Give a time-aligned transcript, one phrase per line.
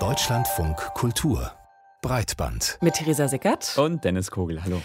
[0.00, 1.52] Deutschlandfunk Kultur
[2.02, 2.78] Breitband.
[2.80, 3.78] Mit Theresa Sickert.
[3.78, 4.64] Und Dennis Kogel.
[4.64, 4.82] Hallo.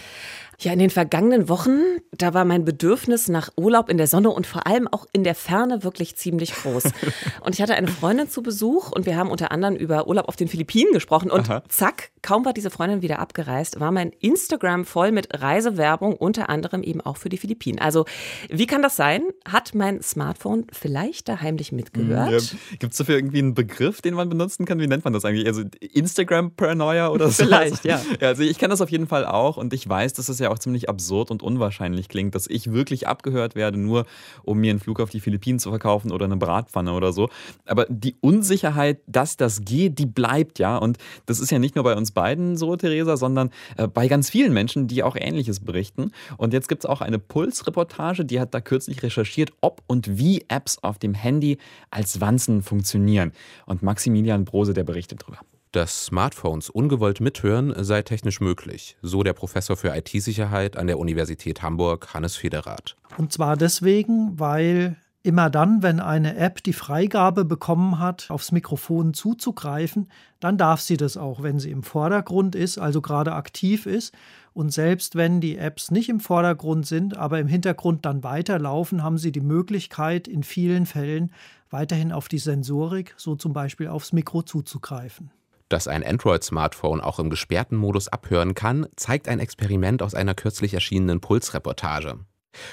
[0.60, 1.80] Ja, in den vergangenen Wochen,
[2.12, 5.34] da war mein Bedürfnis nach Urlaub in der Sonne und vor allem auch in der
[5.34, 6.84] Ferne wirklich ziemlich groß.
[7.40, 10.36] und ich hatte eine Freundin zu Besuch und wir haben unter anderem über Urlaub auf
[10.36, 11.62] den Philippinen gesprochen und Aha.
[11.68, 16.82] zack, kaum war diese Freundin wieder abgereist, war mein Instagram voll mit Reisewerbung, unter anderem
[16.82, 17.78] eben auch für die Philippinen.
[17.78, 18.04] Also,
[18.50, 19.22] wie kann das sein?
[19.48, 22.30] Hat mein Smartphone vielleicht da heimlich mitgehört?
[22.30, 22.58] Ja.
[22.78, 24.78] Gibt es dafür irgendwie einen Begriff, den man benutzen kann?
[24.78, 25.46] Wie nennt man das eigentlich?
[25.46, 27.44] Also Instagram-Paranoia oder so?
[27.44, 28.00] Vielleicht, ja.
[28.20, 28.28] ja.
[28.28, 30.58] Also ich kenne das auf jeden Fall auch und ich weiß, dass es ja auch
[30.58, 34.06] ziemlich absurd und unwahrscheinlich klingt, dass ich wirklich abgehört werde, nur
[34.42, 37.28] um mir einen Flug auf die Philippinen zu verkaufen oder eine Bratpfanne oder so.
[37.66, 40.76] Aber die Unsicherheit, dass das geht, die bleibt ja.
[40.76, 44.30] Und das ist ja nicht nur bei uns beiden so, Theresa, sondern äh, bei ganz
[44.30, 46.12] vielen Menschen, die auch Ähnliches berichten.
[46.36, 50.44] Und jetzt gibt es auch eine Puls-Reportage, die hat da kürzlich recherchiert, ob und wie
[50.48, 51.58] Apps auf dem Handy
[51.90, 53.32] als Wanzen funktionieren.
[53.66, 55.38] Und Maximilian Brose, der berichtet darüber
[55.72, 61.62] dass Smartphones ungewollt mithören, sei technisch möglich, so der Professor für IT-Sicherheit an der Universität
[61.62, 62.96] Hamburg, Hannes Federath.
[63.16, 69.12] Und zwar deswegen, weil immer dann, wenn eine App die Freigabe bekommen hat, aufs Mikrofon
[69.12, 70.08] zuzugreifen,
[70.40, 74.14] dann darf sie das auch, wenn sie im Vordergrund ist, also gerade aktiv ist.
[74.52, 79.18] Und selbst wenn die Apps nicht im Vordergrund sind, aber im Hintergrund dann weiterlaufen, haben
[79.18, 81.32] sie die Möglichkeit, in vielen Fällen
[81.68, 85.30] weiterhin auf die Sensorik, so zum Beispiel aufs Mikro zuzugreifen.
[85.70, 90.74] Dass ein Android-Smartphone auch im gesperrten Modus abhören kann, zeigt ein Experiment aus einer kürzlich
[90.74, 92.18] erschienenen Puls-Reportage.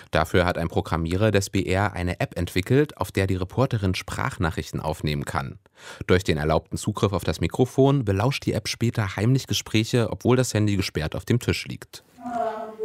[0.10, 5.26] Dafür hat ein Programmierer des BR eine App entwickelt, auf der die Reporterin Sprachnachrichten aufnehmen
[5.26, 5.60] kann.
[6.08, 10.56] Durch den erlaubten Zugriff auf das Mikrofon belauscht die App später heimlich Gespräche, obwohl das
[10.56, 12.04] Handy gesperrt auf dem Tisch liegt.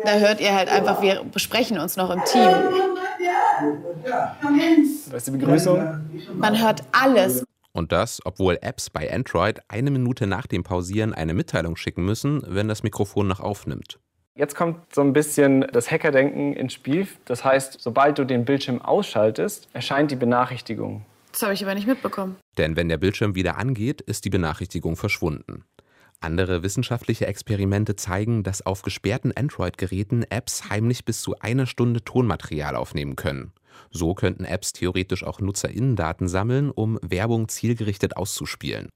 [0.05, 2.51] Da hört ihr halt einfach, wir besprechen uns noch im Team.
[5.11, 6.03] Das ist die Begrüßung.
[6.35, 7.45] Man hört alles.
[7.73, 12.43] Und das, obwohl Apps bei Android eine Minute nach dem Pausieren eine Mitteilung schicken müssen,
[12.47, 13.99] wenn das Mikrofon noch aufnimmt.
[14.35, 17.07] Jetzt kommt so ein bisschen das Hackerdenken ins Spiel.
[17.27, 21.05] Das heißt, sobald du den Bildschirm ausschaltest, erscheint die Benachrichtigung.
[21.33, 22.37] Das habe ich aber nicht mitbekommen.
[22.59, 25.65] Denn wenn der Bildschirm wieder angeht, ist die Benachrichtigung verschwunden.
[26.23, 32.77] Andere wissenschaftliche Experimente zeigen, dass auf gesperrten Android-Geräten Apps heimlich bis zu einer Stunde Tonmaterial
[32.77, 33.53] aufnehmen können.
[33.91, 38.89] So könnten Apps theoretisch auch Nutzerinnendaten sammeln, um Werbung zielgerichtet auszuspielen.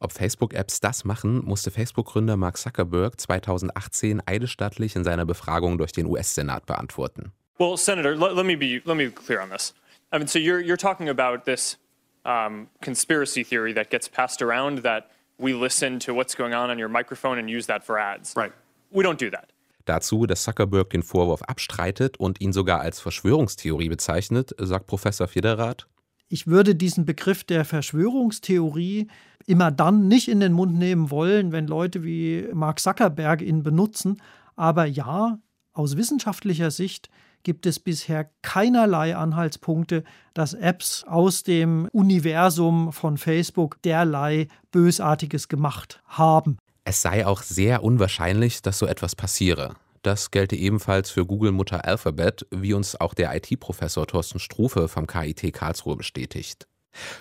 [0.00, 6.06] Ob Facebook-Apps das machen, musste Facebook-Gründer Mark Zuckerberg 2018 eidesstattlich in seiner Befragung durch den
[6.06, 7.32] US-Senat beantworten.
[7.58, 9.74] Well, Senator, let, let, me be let me clear on this.
[10.12, 11.78] I mean, so you're you're talking about this
[12.24, 16.78] um, conspiracy theory that gets passed around that we listen to what's going on on
[16.78, 18.34] your microphone and use that for ads.
[18.36, 18.52] Right.
[18.90, 19.52] We don't do that.
[19.84, 25.86] Dazu, dass Zuckerberg den Vorwurf abstreitet und ihn sogar als Verschwörungstheorie bezeichnet, sagt Professor Federath.
[26.28, 29.08] Ich würde diesen Begriff der Verschwörungstheorie
[29.46, 34.22] immer dann nicht in den Mund nehmen wollen, wenn Leute wie Mark Zuckerberg ihn benutzen.
[34.56, 35.38] Aber ja,
[35.74, 37.10] aus wissenschaftlicher Sicht
[37.44, 40.02] gibt es bisher keinerlei Anhaltspunkte,
[40.34, 46.58] dass Apps aus dem Universum von Facebook derlei Bösartiges gemacht haben.
[46.84, 49.74] Es sei auch sehr unwahrscheinlich, dass so etwas passiere.
[50.02, 55.52] Das gelte ebenfalls für Google-Mutter Alphabet, wie uns auch der IT-Professor Thorsten Strufe vom KIT
[55.54, 56.66] Karlsruhe bestätigt.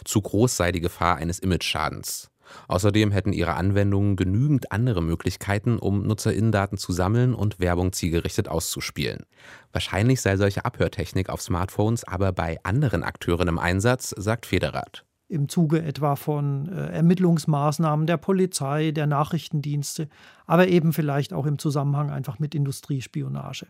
[0.04, 2.30] Zu groß sei die Gefahr eines Image-Schadens.
[2.68, 9.25] Außerdem hätten ihre Anwendungen genügend andere Möglichkeiten, um Nutzerinnendaten zu sammeln und Werbung zielgerichtet auszuspielen.
[9.72, 15.03] Wahrscheinlich sei solche Abhörtechnik auf Smartphones aber bei anderen Akteuren im Einsatz, sagt Federath
[15.34, 20.08] im Zuge etwa von äh, Ermittlungsmaßnahmen der Polizei, der Nachrichtendienste,
[20.46, 23.68] aber eben vielleicht auch im Zusammenhang einfach mit Industriespionage.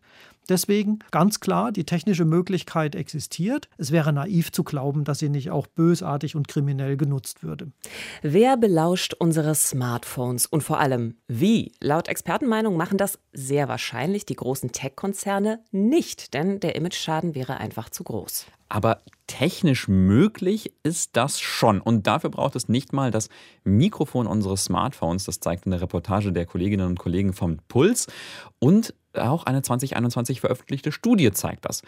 [0.50, 3.70] Deswegen ganz klar, die technische Möglichkeit existiert.
[3.78, 7.72] Es wäre naiv zu glauben, dass sie nicht auch bösartig und kriminell genutzt würde.
[8.22, 11.72] Wer belauscht unsere Smartphones und vor allem wie?
[11.80, 17.90] Laut Expertenmeinung machen das sehr wahrscheinlich die großen Tech-Konzerne nicht, denn der Imageschaden wäre einfach
[17.90, 18.46] zu groß.
[18.74, 21.80] Aber technisch möglich ist das schon.
[21.80, 23.30] Und dafür braucht es nicht mal das
[23.64, 25.26] Mikrofon unseres Smartphones.
[25.26, 28.08] Das zeigt eine Reportage der Kolleginnen und Kollegen vom Puls.
[28.58, 31.82] Und auch eine 2021 veröffentlichte Studie zeigt das.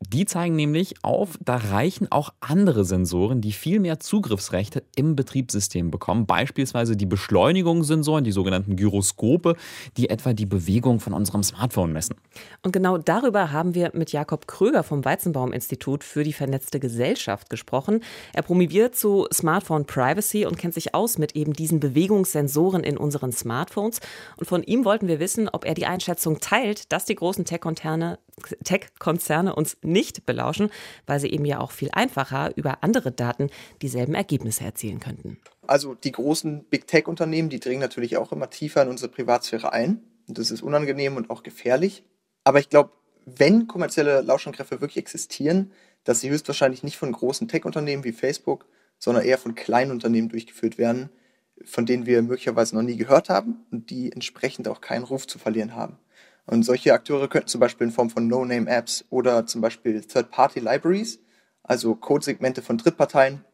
[0.00, 5.90] Die zeigen nämlich auf, da reichen auch andere Sensoren, die viel mehr Zugriffsrechte im Betriebssystem
[5.90, 6.26] bekommen.
[6.26, 9.56] Beispielsweise die Beschleunigungssensoren, die sogenannten Gyroskope,
[9.96, 12.16] die etwa die Bewegung von unserem Smartphone messen.
[12.62, 18.00] Und genau darüber haben wir mit Jakob Kröger vom Weizenbaum-Institut für die vernetzte Gesellschaft gesprochen.
[18.32, 23.32] Er promoviert zu Smartphone Privacy und kennt sich aus mit eben diesen Bewegungssensoren in unseren
[23.32, 24.00] Smartphones.
[24.36, 27.44] Und von ihm wollten wir wissen, ob er die Einschätzung teilt teilt, dass die großen
[27.44, 28.18] Tech-Konzerne
[28.64, 28.86] Tech
[29.54, 30.70] uns nicht belauschen,
[31.06, 33.50] weil sie eben ja auch viel einfacher über andere Daten
[33.82, 35.38] dieselben Ergebnisse erzielen könnten.
[35.66, 40.02] Also die großen Big Tech-Unternehmen, die dringen natürlich auch immer tiefer in unsere Privatsphäre ein.
[40.26, 42.04] Und das ist unangenehm und auch gefährlich.
[42.44, 42.90] Aber ich glaube,
[43.26, 45.72] wenn kommerzielle Lauschangreifer wirklich existieren,
[46.04, 48.66] dass sie höchstwahrscheinlich nicht von großen Tech-Unternehmen wie Facebook,
[48.98, 51.10] sondern eher von kleinen Unternehmen durchgeführt werden,
[51.64, 55.38] von denen wir möglicherweise noch nie gehört haben und die entsprechend auch keinen Ruf zu
[55.38, 55.98] verlieren haben.
[56.46, 61.20] Und solche Akteure könnten zum Beispiel in Form von No-Name-Apps oder zum Beispiel Third-Party-Libraries,
[61.62, 63.44] also Codesegmente von Drittparteien,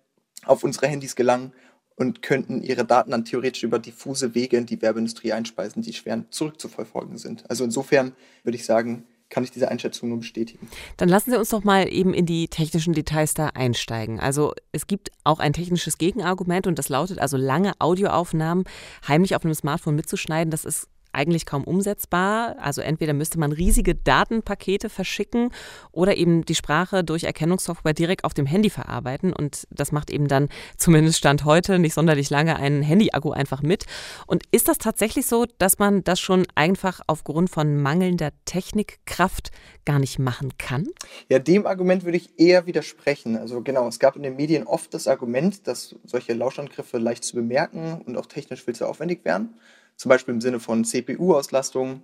[0.45, 1.53] auf unsere Handys gelangen
[1.97, 6.25] und könnten ihre Daten dann theoretisch über diffuse Wege in die Werbeindustrie einspeisen, die schwer
[6.31, 7.49] zurückzuverfolgen sind.
[7.51, 10.69] Also insofern würde ich sagen, kann ich diese Einschätzung nur bestätigen.
[10.97, 14.19] Dann lassen Sie uns doch mal eben in die technischen Details da einsteigen.
[14.19, 18.65] Also es gibt auch ein technisches Gegenargument und das lautet also lange Audioaufnahmen
[19.07, 22.57] heimlich auf einem Smartphone mitzuschneiden, das ist eigentlich kaum umsetzbar.
[22.59, 25.51] Also entweder müsste man riesige Datenpakete verschicken
[25.93, 29.33] oder eben die Sprache durch Erkennungssoftware direkt auf dem Handy verarbeiten.
[29.33, 33.87] Und das macht eben dann zumindest Stand heute nicht sonderlich lange einen Handy-Akku einfach mit.
[34.27, 39.51] Und ist das tatsächlich so, dass man das schon einfach aufgrund von mangelnder Technikkraft
[39.85, 40.87] gar nicht machen kann?
[41.29, 43.37] Ja, dem Argument würde ich eher widersprechen.
[43.37, 47.35] Also genau, es gab in den Medien oft das Argument, dass solche Lauschangriffe leicht zu
[47.35, 49.55] bemerken und auch technisch viel zu aufwendig wären
[50.01, 52.03] zum Beispiel im Sinne von CPU-Auslastung.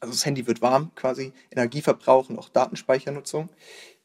[0.00, 3.50] Also das Handy wird warm quasi, Energieverbrauch und auch Datenspeichernutzung.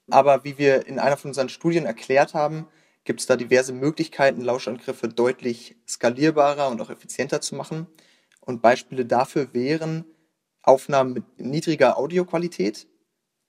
[0.10, 2.68] Aber wie wir in einer von unseren Studien erklärt haben,
[3.06, 7.88] gibt es da diverse Möglichkeiten, Lauschangriffe deutlich skalierbarer und auch effizienter zu machen.
[8.42, 10.04] Und Beispiele dafür wären
[10.62, 12.86] Aufnahmen mit niedriger Audioqualität,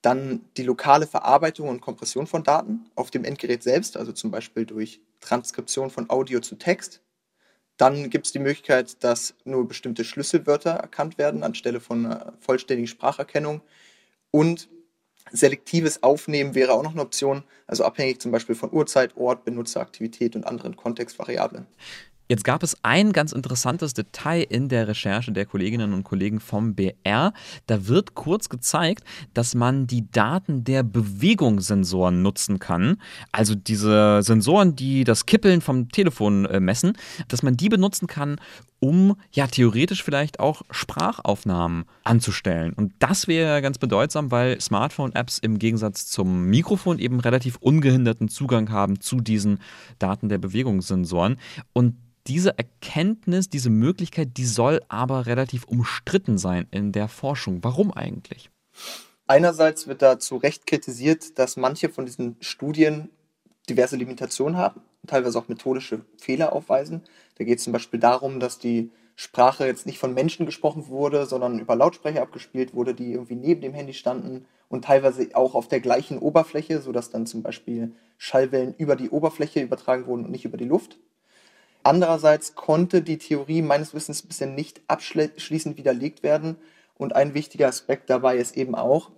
[0.01, 4.65] dann die lokale Verarbeitung und Kompression von Daten auf dem Endgerät selbst, also zum Beispiel
[4.65, 7.01] durch Transkription von Audio zu Text
[7.77, 12.87] dann gibt es die Möglichkeit, dass nur bestimmte Schlüsselwörter erkannt werden anstelle von einer vollständigen
[12.87, 13.61] Spracherkennung.
[14.31, 14.69] Und
[15.31, 20.35] selektives Aufnehmen wäre auch noch eine Option, also abhängig zum Beispiel von Uhrzeit, Ort, Benutzeraktivität
[20.35, 21.65] und anderen Kontextvariablen.
[22.29, 26.73] Jetzt gab es ein ganz interessantes Detail in der Recherche der Kolleginnen und Kollegen vom
[26.73, 27.33] BR.
[27.67, 29.03] Da wird kurz gezeigt,
[29.33, 32.97] dass man die Daten der Bewegungssensoren nutzen kann.
[33.31, 36.93] Also diese Sensoren, die das Kippeln vom Telefon äh, messen,
[37.27, 38.37] dass man die benutzen kann,
[38.83, 42.73] um ja theoretisch vielleicht auch Sprachaufnahmen anzustellen.
[42.73, 48.71] Und das wäre ganz bedeutsam, weil Smartphone-Apps im Gegensatz zum Mikrofon eben relativ ungehinderten Zugang
[48.71, 49.59] haben zu diesen
[49.99, 51.39] Daten der Bewegungssensoren.
[51.71, 51.95] Und
[52.27, 57.63] diese Erkenntnis, diese Möglichkeit, die soll aber relativ umstritten sein in der Forschung.
[57.63, 58.49] Warum eigentlich?
[59.27, 63.11] Einerseits wird da zu Recht kritisiert, dass manche von diesen Studien
[63.69, 67.01] diverse Limitationen haben teilweise auch methodische Fehler aufweisen.
[67.37, 71.25] Da geht es zum Beispiel darum, dass die Sprache jetzt nicht von Menschen gesprochen wurde,
[71.25, 75.67] sondern über Lautsprecher abgespielt wurde, die irgendwie neben dem Handy standen und teilweise auch auf
[75.67, 80.45] der gleichen Oberfläche, sodass dann zum Beispiel Schallwellen über die Oberfläche übertragen wurden und nicht
[80.45, 80.97] über die Luft.
[81.83, 86.55] Andererseits konnte die Theorie meines Wissens bisher nicht abschließend widerlegt werden.
[86.95, 89.11] Und ein wichtiger Aspekt dabei ist eben auch,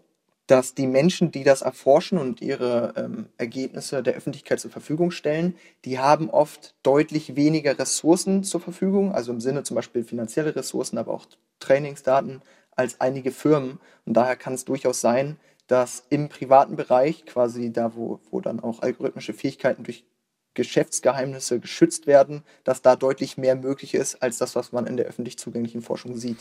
[0.48, 5.56] dass die Menschen, die das erforschen und ihre ähm, Ergebnisse der Öffentlichkeit zur Verfügung stellen,
[5.86, 10.98] die haben oft deutlich weniger Ressourcen zur Verfügung, also im Sinne zum Beispiel finanzielle Ressourcen,
[10.98, 11.26] aber auch
[11.60, 12.42] Trainingsdaten
[12.76, 13.80] als einige Firmen.
[14.06, 15.38] Und daher kann es durchaus sein,
[15.68, 20.06] dass im privaten Bereich, quasi da, wo, wo dann auch algorithmische Fähigkeiten durch
[20.54, 25.06] Geschäftsgeheimnisse geschützt werden, dass da deutlich mehr möglich ist als das, was man in der
[25.06, 26.38] öffentlich zugänglichen Forschung sieht.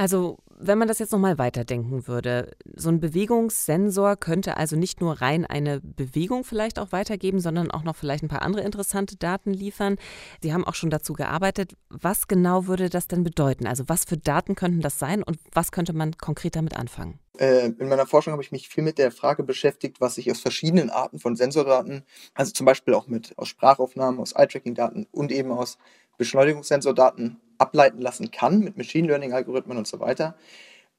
[0.00, 5.20] Also, wenn man das jetzt nochmal weiterdenken würde, so ein Bewegungssensor könnte also nicht nur
[5.20, 9.52] rein eine Bewegung vielleicht auch weitergeben, sondern auch noch vielleicht ein paar andere interessante Daten
[9.52, 9.98] liefern.
[10.42, 11.76] Sie haben auch schon dazu gearbeitet.
[11.90, 13.66] Was genau würde das denn bedeuten?
[13.66, 17.18] Also, was für Daten könnten das sein und was könnte man konkret damit anfangen?
[17.38, 20.40] Äh, in meiner Forschung habe ich mich viel mit der Frage beschäftigt, was sich aus
[20.40, 25.52] verschiedenen Arten von Sensordaten, also zum Beispiel auch mit aus Sprachaufnahmen, aus Eye-Tracking-Daten und eben
[25.52, 25.76] aus
[26.20, 30.36] Beschleunigungssensordaten ableiten lassen kann mit Machine Learning-Algorithmen und so weiter.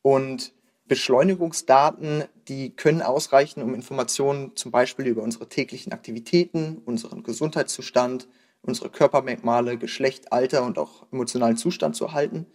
[0.01, 0.51] Und
[0.87, 8.27] Beschleunigungsdaten, die können ausreichen, um Informationen zum Beispiel über unsere täglichen Aktivitäten, unseren Gesundheitszustand,
[8.63, 12.47] unsere Körpermerkmale, Geschlecht, Alter und auch emotionalen Zustand zu erhalten.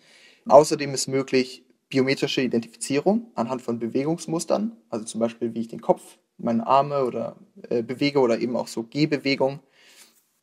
[0.49, 6.18] Außerdem ist möglich, biometrische Identifizierung anhand von Bewegungsmustern, also zum Beispiel wie ich den Kopf,
[6.37, 7.37] meine Arme oder
[7.70, 9.61] äh, bewege oder eben auch so Gehbewegungen.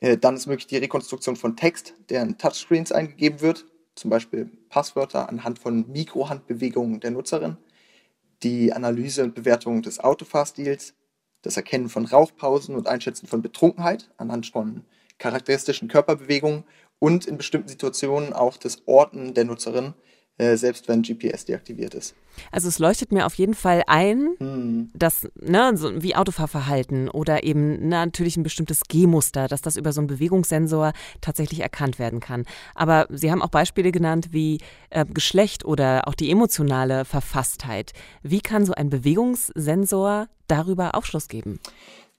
[0.04, 4.52] Äh, dann ist möglich die Rekonstruktion von Text, der in Touchscreens eingegeben wird, zum Beispiel
[4.68, 7.56] Passwörter anhand von Mikrohandbewegungen der Nutzerin,
[8.44, 10.94] die Analyse und Bewertung des Autofahrstils,
[11.42, 14.84] das Erkennen von Rauchpausen und Einschätzen von Betrunkenheit anhand von
[15.20, 16.66] charakteristischen Körperbewegungen.
[17.00, 19.94] Und in bestimmten Situationen auch des Orten der Nutzerin,
[20.38, 22.16] äh, selbst wenn GPS deaktiviert ist.
[22.52, 24.90] Also es leuchtet mir auf jeden Fall ein, hm.
[24.96, 30.02] dass, ne, so wie Autofahrverhalten oder eben natürlich ein bestimmtes Gehmuster, dass das über so
[30.02, 32.46] einen Bewegungssensor tatsächlich erkannt werden kann.
[32.74, 34.60] Aber Sie haben auch Beispiele genannt wie
[34.90, 37.94] äh, Geschlecht oder auch die emotionale Verfasstheit.
[38.24, 41.60] Wie kann so ein Bewegungssensor darüber Aufschluss geben?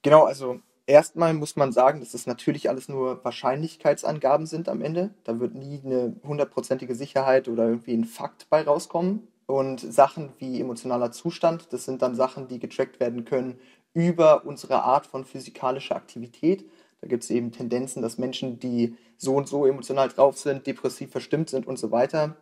[0.02, 5.14] Genau, also Erstmal muss man sagen, dass das natürlich alles nur Wahrscheinlichkeitsangaben sind am Ende.
[5.24, 9.26] Da wird nie eine hundertprozentige Sicherheit oder irgendwie ein Fakt bei rauskommen.
[9.46, 13.58] Und Sachen wie emotionaler Zustand, das sind dann Sachen, die getrackt werden können
[13.94, 16.68] über unsere Art von physikalischer Aktivität.
[17.00, 21.10] Da gibt es eben Tendenzen, dass Menschen, die so und so emotional drauf sind, depressiv
[21.10, 22.36] verstimmt sind und so weiter,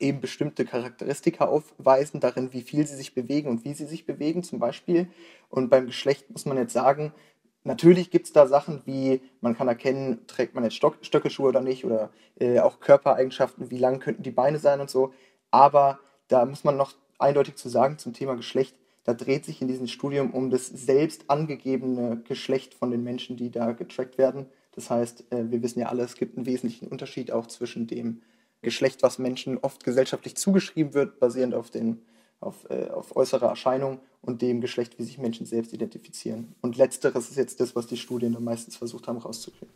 [0.00, 4.42] eben bestimmte Charakteristika aufweisen, darin, wie viel sie sich bewegen und wie sie sich bewegen
[4.42, 5.08] zum Beispiel.
[5.48, 7.12] Und beim Geschlecht muss man jetzt sagen,
[7.64, 11.60] Natürlich gibt es da Sachen wie, man kann erkennen, trägt man jetzt Stock, Stöckelschuhe oder
[11.60, 15.12] nicht, oder äh, auch Körpereigenschaften, wie lang könnten die Beine sein und so.
[15.50, 19.68] Aber da muss man noch eindeutig zu sagen zum Thema Geschlecht, da dreht sich in
[19.68, 24.46] diesem Studium um das selbst angegebene Geschlecht von den Menschen, die da getrackt werden.
[24.72, 28.22] Das heißt, äh, wir wissen ja alle, es gibt einen wesentlichen Unterschied auch zwischen dem
[28.62, 32.02] Geschlecht, was Menschen oft gesellschaftlich zugeschrieben wird, basierend auf den
[32.40, 36.54] auf, äh, auf äußere Erscheinung und dem Geschlecht, wie sich Menschen selbst identifizieren.
[36.60, 39.74] Und letzteres ist jetzt das, was die Studien dann meistens versucht haben rauszukriegen.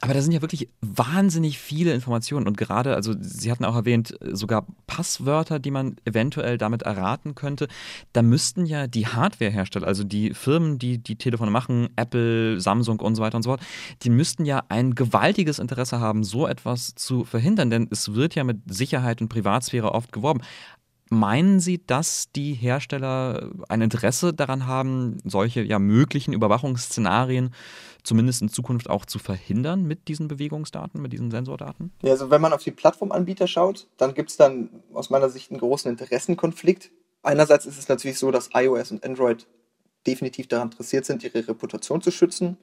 [0.00, 4.16] Aber da sind ja wirklich wahnsinnig viele Informationen und gerade, also Sie hatten auch erwähnt,
[4.22, 7.66] sogar Passwörter, die man eventuell damit erraten könnte.
[8.12, 13.16] Da müssten ja die Hardwarehersteller, also die Firmen, die die Telefone machen, Apple, Samsung und
[13.16, 13.60] so weiter und so fort,
[14.02, 18.44] die müssten ja ein gewaltiges Interesse haben, so etwas zu verhindern, denn es wird ja
[18.44, 20.42] mit Sicherheit und Privatsphäre oft geworben.
[21.10, 27.54] Meinen Sie, dass die Hersteller ein Interesse daran haben, solche ja möglichen Überwachungsszenarien
[28.02, 31.92] zumindest in Zukunft auch zu verhindern mit diesen Bewegungsdaten, mit diesen Sensordaten?
[32.02, 35.50] Ja, also wenn man auf die Plattformanbieter schaut, dann gibt es dann aus meiner Sicht
[35.50, 36.90] einen großen Interessenkonflikt.
[37.22, 39.46] Einerseits ist es natürlich so, dass iOS und Android
[40.06, 42.56] definitiv daran interessiert sind, ihre Reputation zu schützen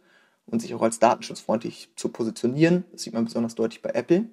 [0.45, 2.85] und sich auch als datenschutzfreundlich zu positionieren.
[2.91, 4.25] Das sieht man besonders deutlich bei Apple.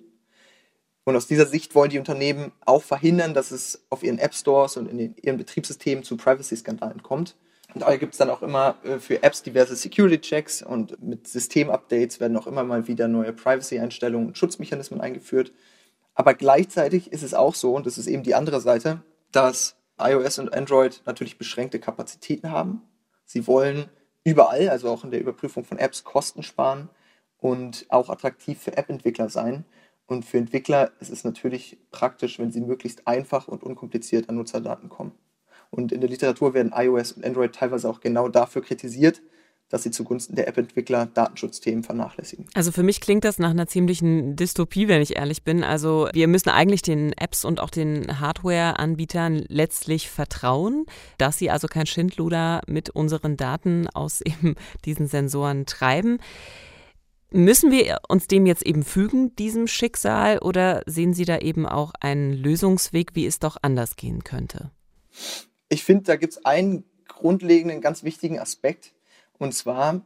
[1.05, 4.77] Und aus dieser Sicht wollen die Unternehmen auch verhindern, dass es auf ihren App Stores
[4.77, 7.37] und in den, ihren Betriebssystemen zu Privacy-Skandalen kommt.
[7.75, 12.21] Und daher gibt es dann auch immer äh, für Apps diverse Security-Checks und mit System-Updates
[12.21, 15.53] werden auch immer mal wieder neue Privacy-Einstellungen und Schutzmechanismen eingeführt.
[16.15, 20.39] Aber gleichzeitig ist es auch so, und das ist eben die andere Seite, dass iOS
[20.39, 22.83] und Android natürlich beschränkte Kapazitäten haben.
[23.25, 23.89] Sie wollen
[24.25, 26.91] überall, also auch in der Überprüfung von Apps, Kosten sparen
[27.39, 29.65] und auch attraktiv für App-Entwickler sein.
[30.12, 34.90] Und für Entwickler ist es natürlich praktisch, wenn sie möglichst einfach und unkompliziert an Nutzerdaten
[34.90, 35.12] kommen.
[35.71, 39.23] Und in der Literatur werden iOS und Android teilweise auch genau dafür kritisiert,
[39.71, 42.45] dass sie zugunsten der App-Entwickler Datenschutzthemen vernachlässigen.
[42.52, 45.64] Also für mich klingt das nach einer ziemlichen Dystopie, wenn ich ehrlich bin.
[45.64, 50.85] Also wir müssen eigentlich den Apps und auch den Hardware-Anbietern letztlich vertrauen,
[51.16, 56.19] dass sie also kein Schindluder mit unseren Daten aus eben diesen Sensoren treiben.
[57.33, 61.93] Müssen wir uns dem jetzt eben fügen, diesem Schicksal, oder sehen Sie da eben auch
[62.01, 64.71] einen Lösungsweg, wie es doch anders gehen könnte?
[65.71, 68.93] Ich finde, da gibt es einen grundlegenden, ganz wichtigen Aspekt,
[69.39, 70.03] und zwar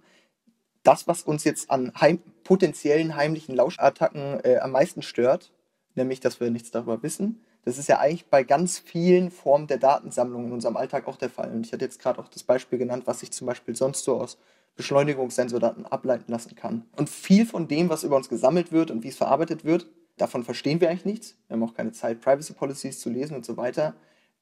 [0.84, 5.52] das, was uns jetzt an heim potenziellen heimlichen Lauschattacken äh, am meisten stört,
[5.96, 7.42] nämlich, dass wir nichts darüber wissen.
[7.64, 11.30] Das ist ja eigentlich bei ganz vielen Formen der Datensammlung in unserem Alltag auch der
[11.30, 11.50] Fall.
[11.50, 14.20] Und ich hatte jetzt gerade auch das Beispiel genannt, was sich zum Beispiel sonst so
[14.20, 14.38] aus
[14.76, 16.84] Beschleunigungssensordaten ableiten lassen kann.
[16.96, 19.86] Und viel von dem, was über uns gesammelt wird und wie es verarbeitet wird,
[20.18, 21.36] davon verstehen wir eigentlich nichts.
[21.48, 23.94] Wir haben auch keine Zeit, Privacy Policies zu lesen und so weiter.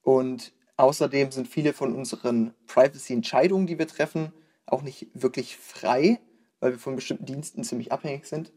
[0.03, 4.33] Und außerdem sind viele von unseren Privacy-Entscheidungen, die wir treffen,
[4.67, 6.21] auch nicht wirklich frei,
[6.61, 8.53] weil wir von bestimmten Diensten ziemlich abhängig sind.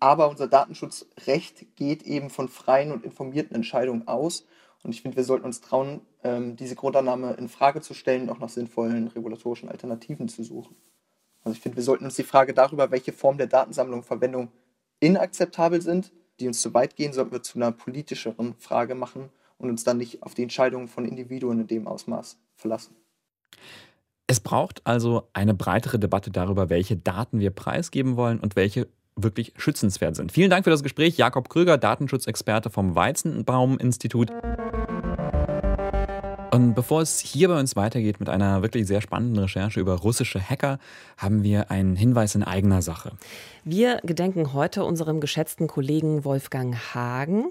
[0.00, 4.44] Aber unser Datenschutzrecht geht eben von freien und informierten Entscheidungen aus.
[4.82, 8.30] Und ich finde, wir sollten uns trauen, ähm, diese Grundannahme in Frage zu stellen und
[8.30, 10.76] auch nach sinnvollen regulatorischen Alternativen zu suchen.
[11.44, 14.50] Also ich finde, wir sollten uns die Frage darüber, welche Formen der Datensammlung und Verwendung
[15.00, 19.70] inakzeptabel sind, die uns zu weit gehen, sollten wir zu einer politischeren Frage machen und
[19.70, 22.96] uns dann nicht auf die Entscheidungen von Individuen in dem Ausmaß verlassen.
[24.26, 29.52] Es braucht also eine breitere Debatte darüber, welche Daten wir preisgeben wollen und welche wirklich
[29.56, 30.32] schützenswert sind.
[30.32, 34.32] Vielen Dank für das Gespräch, Jakob Krüger, Datenschutzexperte vom Weizenbaum-Institut.
[36.54, 40.40] Und bevor es hier bei uns weitergeht mit einer wirklich sehr spannenden Recherche über russische
[40.40, 40.78] Hacker,
[41.16, 43.10] haben wir einen Hinweis in eigener Sache.
[43.66, 47.46] Wir gedenken heute unserem geschätzten Kollegen Wolfgang Hagen.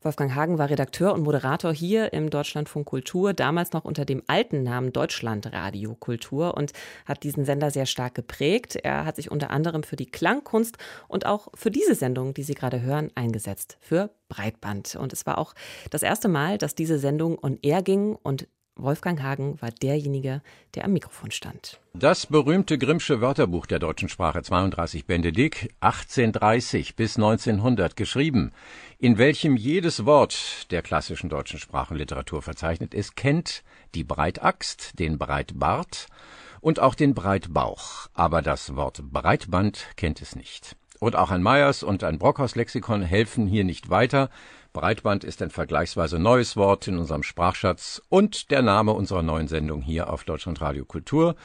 [0.00, 4.62] Wolfgang Hagen war Redakteur und Moderator hier im Deutschlandfunk Kultur, damals noch unter dem alten
[4.62, 6.72] Namen Deutschlandradio Kultur und
[7.04, 8.76] hat diesen Sender sehr stark geprägt.
[8.76, 10.76] Er hat sich unter anderem für die Klangkunst
[11.08, 14.94] und auch für diese Sendung, die Sie gerade hören, eingesetzt, für Breitband.
[14.94, 15.52] Und es war auch
[15.90, 18.46] das erste Mal, dass diese Sendung on air ging und
[18.76, 20.42] Wolfgang Hagen war derjenige,
[20.74, 21.80] der am Mikrofon stand.
[21.94, 28.52] Das berühmte Grimmsche Wörterbuch der deutschen Sprache 32 Bände dick, 1830 bis 1900 geschrieben,
[28.98, 33.64] in welchem jedes Wort der klassischen deutschen Sprachenliteratur verzeichnet ist, kennt
[33.94, 36.08] die Breitaxt, den Breitbart
[36.60, 40.76] und auch den Breitbauch, aber das Wort Breitband kennt es nicht.
[41.06, 44.28] Und auch ein Meyers und ein Brockhaus Lexikon helfen hier nicht weiter,
[44.72, 49.82] Breitband ist ein vergleichsweise neues Wort in unserem Sprachschatz und der Name unserer neuen Sendung
[49.82, 51.36] hier auf Deutschlandradio Kultur,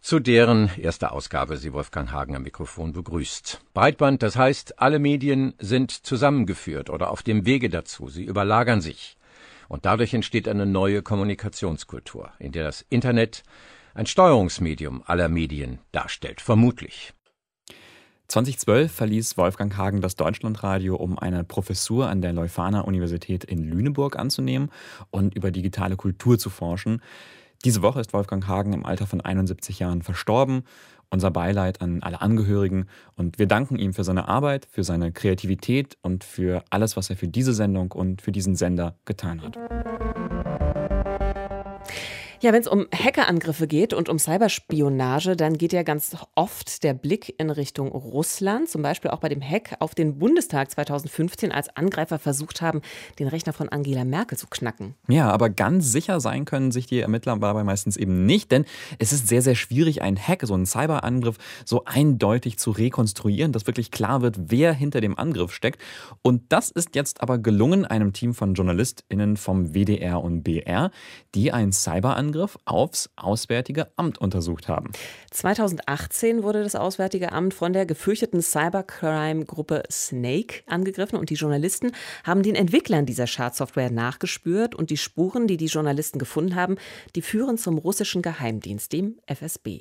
[0.00, 3.60] zu deren erster Ausgabe Sie Wolfgang Hagen am Mikrofon begrüßt.
[3.74, 9.18] Breitband, das heißt, alle Medien sind zusammengeführt oder auf dem Wege dazu, sie überlagern sich.
[9.68, 13.42] Und dadurch entsteht eine neue Kommunikationskultur, in der das Internet
[13.92, 17.12] ein Steuerungsmedium aller Medien darstellt, vermutlich.
[18.28, 24.18] 2012 verließ Wolfgang Hagen das Deutschlandradio, um eine Professur an der Leuphana Universität in Lüneburg
[24.18, 24.70] anzunehmen
[25.10, 27.02] und über digitale Kultur zu forschen.
[27.64, 30.64] Diese Woche ist Wolfgang Hagen im Alter von 71 Jahren verstorben.
[31.10, 35.96] Unser Beileid an alle Angehörigen und wir danken ihm für seine Arbeit, für seine Kreativität
[36.02, 40.43] und für alles, was er für diese Sendung und für diesen Sender getan hat.
[42.44, 46.92] Ja, wenn es um Hackerangriffe geht und um Cyberspionage, dann geht ja ganz oft der
[46.92, 48.68] Blick in Richtung Russland.
[48.68, 52.82] Zum Beispiel auch bei dem Hack auf den Bundestag 2015, als Angreifer versucht haben,
[53.18, 54.94] den Rechner von Angela Merkel zu knacken.
[55.08, 58.66] Ja, aber ganz sicher sein können sich die Ermittler dabei meistens eben nicht, denn
[58.98, 63.66] es ist sehr, sehr schwierig, einen Hack, so einen Cyberangriff so eindeutig zu rekonstruieren, dass
[63.66, 65.80] wirklich klar wird, wer hinter dem Angriff steckt.
[66.20, 70.90] Und das ist jetzt aber gelungen einem Team von JournalistInnen vom WDR und BR,
[71.34, 74.90] die einen Cyberangriff Angriff aufs Auswärtige Amt untersucht haben.
[75.30, 81.92] 2018 wurde das Auswärtige Amt von der gefürchteten Cybercrime-Gruppe Snake angegriffen und die Journalisten
[82.24, 86.76] haben den Entwicklern dieser Schadsoftware nachgespürt und die Spuren, die die Journalisten gefunden haben,
[87.14, 89.80] die führen zum russischen Geheimdienst, dem FSB.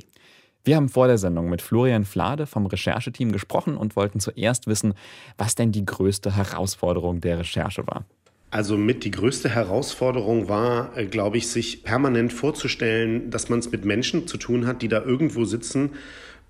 [0.64, 4.94] Wir haben vor der Sendung mit Florian Flade vom Rechercheteam gesprochen und wollten zuerst wissen,
[5.38, 8.06] was denn die größte Herausforderung der Recherche war.
[8.54, 13.72] Also mit die größte Herausforderung war, äh, glaube ich, sich permanent vorzustellen, dass man es
[13.72, 15.94] mit Menschen zu tun hat, die da irgendwo sitzen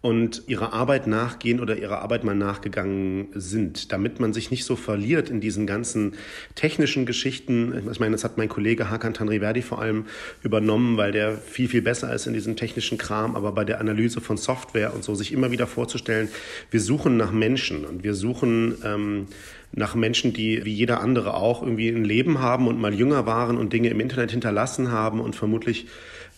[0.03, 4.75] und ihrer Arbeit nachgehen oder ihrer Arbeit mal nachgegangen sind, damit man sich nicht so
[4.75, 6.15] verliert in diesen ganzen
[6.55, 7.89] technischen Geschichten.
[7.89, 10.05] Ich meine, das hat mein Kollege Hakan Tanriverdi vor allem
[10.41, 14.19] übernommen, weil der viel, viel besser ist in diesem technischen Kram, aber bei der Analyse
[14.19, 16.27] von Software und so, sich immer wieder vorzustellen,
[16.69, 19.27] wir suchen nach Menschen und wir suchen ähm,
[19.71, 23.57] nach Menschen, die wie jeder andere auch irgendwie ein Leben haben und mal jünger waren
[23.57, 25.87] und Dinge im Internet hinterlassen haben und vermutlich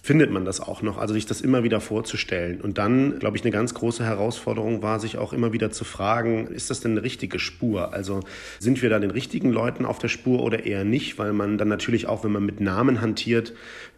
[0.06, 1.00] findet man das auch noch.
[1.00, 2.62] Also sich das immer wieder vorzustellen.
[2.62, 6.46] Und dann, glaube ich, eine ganz große Herausforderung war, sich auch immer wieder zu fragen,
[6.46, 7.92] ist das denn eine richtige Spur?
[7.92, 8.20] Also
[8.60, 11.18] sind wir da den richtigen Leuten auf der Spur oder eher nicht?
[11.18, 13.54] Weil man dann natürlich auch, wenn man mit Namen hantiert,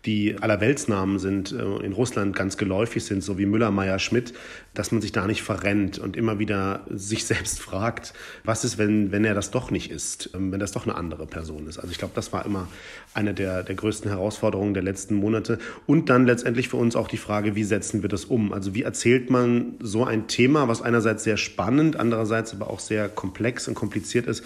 [0.08, 4.34] die Allerweltsnamen sind, äh, in Russland ganz geläufig sind, so wie Müller, Meyer, Schmidt,
[4.74, 8.14] dass man sich da nicht verrennt und immer wieder sich selbst fragt,
[8.46, 11.28] was ist, wenn, wenn er das doch nicht ist, ähm, wenn das doch eine andere
[11.28, 11.78] Person ist.
[11.78, 12.70] Also ich glaube, das war immer
[13.14, 15.60] eine der, der größten Herausforderungen der letzten Monate.
[15.86, 18.54] Und dann letztendlich für uns auch die Frage, wie setzen wir das um?
[18.54, 23.10] Also wie erzählt man so ein Thema, was einerseits sehr spannend, andererseits aber auch sehr
[23.10, 24.44] komplex und kompliziert ist,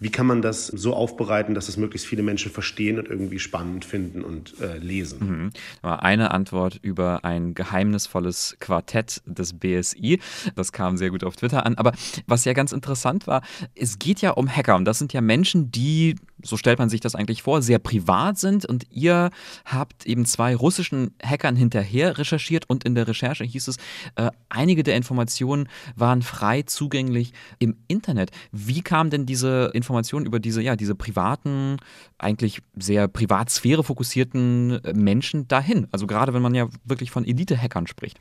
[0.00, 3.84] wie kann man das so aufbereiten, dass es möglichst viele Menschen verstehen und irgendwie spannend
[3.84, 5.52] finden und äh, lesen?
[5.82, 5.88] Mhm.
[5.88, 10.20] Eine Antwort über ein geheimnisvolles Quartett des BSI.
[10.56, 11.76] Das kam sehr gut auf Twitter an.
[11.76, 11.92] Aber
[12.26, 13.42] was ja ganz interessant war,
[13.74, 17.00] es geht ja um Hacker und das sind ja Menschen, die so stellt man sich
[17.00, 19.30] das eigentlich vor, sehr privat sind und ihr
[19.64, 23.76] habt eben zwei russischen Hackern hinterher recherchiert und in der Recherche hieß es,
[24.16, 28.30] äh, einige der Informationen waren frei zugänglich im Internet.
[28.52, 31.78] Wie kam denn diese Information über diese, ja, diese privaten,
[32.18, 35.88] eigentlich sehr Privatsphäre fokussierten äh, Menschen dahin?
[35.92, 38.18] Also gerade wenn man ja wirklich von Elite-Hackern spricht.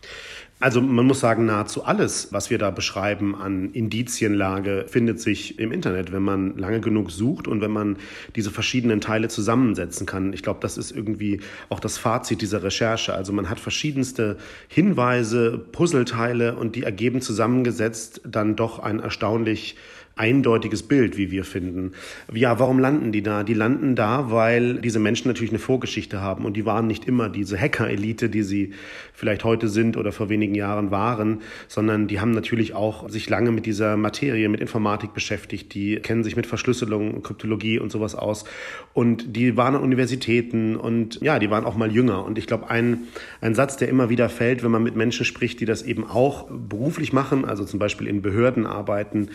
[0.63, 5.73] Also man muss sagen, nahezu alles, was wir da beschreiben an Indizienlage, findet sich im
[5.73, 7.97] Internet, wenn man lange genug sucht und wenn man
[8.37, 10.31] diese verschiedenen Teile zusammensetzen kann.
[10.31, 13.13] Ich glaube, das ist irgendwie auch das Fazit dieser Recherche.
[13.13, 14.37] Also man hat verschiedenste
[14.69, 19.75] Hinweise, Puzzleteile und die ergeben zusammengesetzt dann doch ein erstaunlich
[20.15, 21.93] eindeutiges Bild, wie wir finden.
[22.31, 23.43] Ja, warum landen die da?
[23.43, 27.29] Die landen da, weil diese Menschen natürlich eine Vorgeschichte haben und die waren nicht immer
[27.29, 28.73] diese Hacker-Elite, die sie
[29.13, 33.51] vielleicht heute sind oder vor wenigen Jahren waren, sondern die haben natürlich auch sich lange
[33.51, 35.73] mit dieser Materie, mit Informatik beschäftigt.
[35.73, 38.45] Die kennen sich mit Verschlüsselung, Kryptologie und sowas aus
[38.93, 42.25] und die waren an Universitäten und ja, die waren auch mal jünger.
[42.25, 43.01] Und ich glaube, ein,
[43.41, 46.47] ein Satz, der immer wieder fällt, wenn man mit Menschen spricht, die das eben auch
[46.49, 49.29] beruflich machen, also zum Beispiel in Behörden arbeiten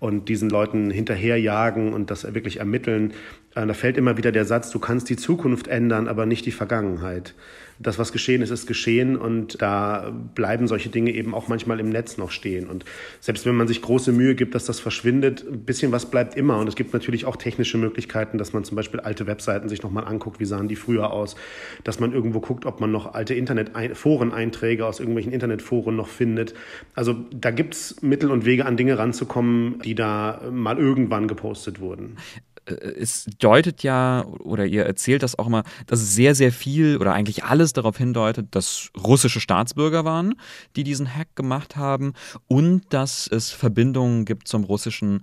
[0.00, 3.12] und diesen Leuten hinterherjagen und das wirklich ermitteln.
[3.54, 6.52] Äh, da fällt immer wieder der Satz, du kannst die Zukunft ändern, aber nicht die
[6.52, 7.34] Vergangenheit
[7.78, 11.88] das, was geschehen ist, ist geschehen und da bleiben solche Dinge eben auch manchmal im
[11.88, 12.68] Netz noch stehen.
[12.68, 12.84] Und
[13.20, 16.58] selbst wenn man sich große Mühe gibt, dass das verschwindet, ein bisschen was bleibt immer.
[16.58, 20.04] Und es gibt natürlich auch technische Möglichkeiten, dass man zum Beispiel alte Webseiten sich nochmal
[20.04, 21.34] anguckt, wie sahen die früher aus,
[21.82, 26.54] dass man irgendwo guckt, ob man noch alte Internet-Foreneinträge aus irgendwelchen Internetforen noch findet.
[26.94, 31.80] Also da gibt es Mittel und Wege, an Dinge ranzukommen, die da mal irgendwann gepostet
[31.80, 32.16] wurden.
[32.66, 37.12] Äh, es deutet ja, oder ihr erzählt das auch immer, dass sehr, sehr viel oder
[37.12, 40.34] eigentlich alles darauf hindeutet, dass russische Staatsbürger waren,
[40.76, 42.14] die diesen Hack gemacht haben
[42.46, 45.22] und dass es Verbindungen gibt zum russischen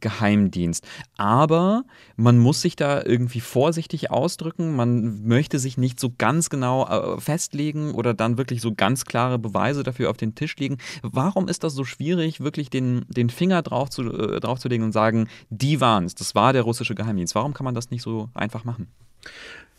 [0.00, 0.86] Geheimdienst.
[1.16, 1.84] Aber
[2.16, 4.76] man muss sich da irgendwie vorsichtig ausdrücken.
[4.76, 9.38] Man möchte sich nicht so ganz genau äh, festlegen oder dann wirklich so ganz klare
[9.38, 10.78] Beweise dafür auf den Tisch legen.
[11.02, 14.84] Warum ist das so schwierig, wirklich den, den Finger drauf zu, äh, drauf zu legen
[14.84, 17.34] und sagen, die waren es, das war der russische Geheimdienst?
[17.34, 18.88] Warum kann man das nicht so einfach machen?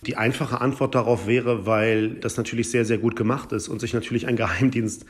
[0.06, 3.94] Die einfache Antwort darauf wäre, weil das natürlich sehr, sehr gut gemacht ist und sich
[3.94, 5.06] natürlich ein Geheimdienst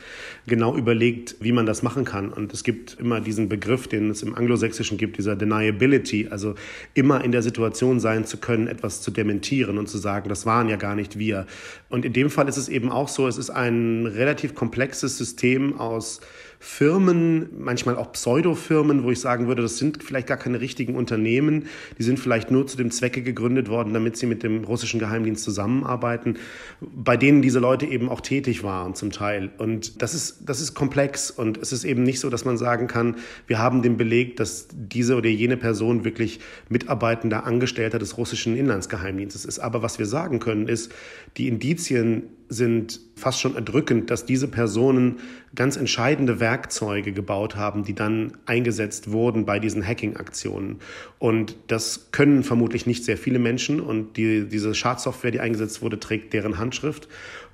[0.46, 2.32] genau überlegt, wie man das machen kann.
[2.32, 6.54] Und es gibt immer diesen Begriff, den es im Anglosächsischen gibt, dieser Deniability, also
[6.94, 10.68] immer in der Situation sein zu können, etwas zu dementieren und zu sagen, das waren
[10.68, 11.46] ja gar nicht wir.
[11.90, 15.78] Und in dem Fall ist es eben auch so, es ist ein relativ komplexes System
[15.78, 16.20] aus
[16.58, 21.66] Firmen, manchmal auch Pseudofirmen, wo ich sagen würde, das sind vielleicht gar keine richtigen Unternehmen,
[21.98, 25.44] die sind vielleicht nur zu dem Zwecke gegründet worden, damit sie mit dem russischen Geheimdienst
[25.44, 26.38] zusammenarbeiten,
[26.80, 29.50] bei denen diese Leute eben auch tätig waren zum Teil.
[29.58, 32.86] Und das ist, das ist komplex und es ist eben nicht so, dass man sagen
[32.86, 33.16] kann,
[33.46, 39.44] wir haben den Beleg, dass diese oder jene Person wirklich mitarbeitender Angestellter des russischen Inlandsgeheimdienstes
[39.44, 39.58] ist.
[39.58, 40.92] Aber was wir sagen können, ist,
[41.36, 45.16] die Indizien sind fast schon erdrückend, dass diese Personen
[45.54, 50.80] ganz entscheidende Werkzeuge gebaut haben, die dann eingesetzt wurden bei diesen Hacking-Aktionen.
[51.18, 53.80] Und das können vermutlich nicht sehr viele Menschen.
[53.80, 57.08] Und die, diese Schadsoftware, die eingesetzt wurde, trägt deren Handschrift.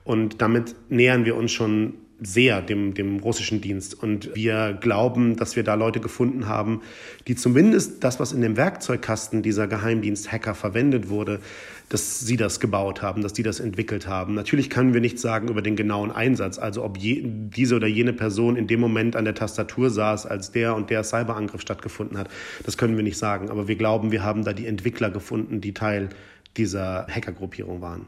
[0.05, 4.01] Und damit nähern wir uns schon sehr dem, dem russischen Dienst.
[4.01, 6.83] Und wir glauben, dass wir da Leute gefunden haben,
[7.27, 11.41] die zumindest das, was in dem Werkzeugkasten dieser Geheimdienst-Hacker verwendet wurde,
[11.89, 14.35] dass sie das gebaut haben, dass die das entwickelt haben.
[14.35, 18.15] Natürlich können wir nichts sagen über den genauen Einsatz, also ob je, diese oder jene
[18.15, 22.31] Person in dem Moment an der Tastatur saß, als der und der Cyberangriff stattgefunden hat.
[22.65, 23.51] Das können wir nicht sagen.
[23.51, 26.09] Aber wir glauben, wir haben da die Entwickler gefunden, die Teil
[26.57, 28.07] dieser Hackergruppierung waren.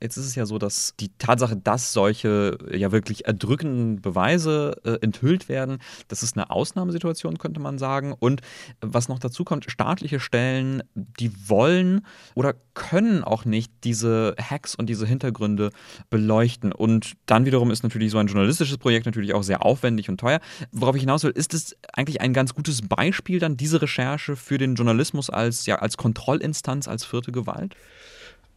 [0.00, 4.98] Jetzt ist es ja so, dass die Tatsache, dass solche ja wirklich erdrückenden Beweise äh,
[5.00, 8.14] enthüllt werden, das ist eine Ausnahmesituation, könnte man sagen.
[8.18, 8.40] Und
[8.80, 14.86] was noch dazu kommt, staatliche Stellen, die wollen oder können auch nicht diese Hacks und
[14.86, 15.70] diese Hintergründe
[16.10, 16.72] beleuchten.
[16.72, 20.40] Und dann wiederum ist natürlich so ein journalistisches Projekt natürlich auch sehr aufwendig und teuer.
[20.72, 24.58] Worauf ich hinaus will, ist es eigentlich ein ganz gutes Beispiel dann diese Recherche für
[24.58, 27.73] den Journalismus als ja als Kontrollinstanz, als vierte Gewalt?